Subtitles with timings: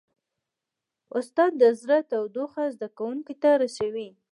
[1.17, 4.09] استاد د زړه تودوخه زده کوونکو ته رسوي.